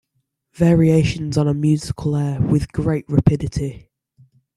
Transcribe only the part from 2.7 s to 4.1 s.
great rapidity